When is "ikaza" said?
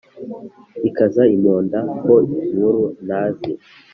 0.89-1.23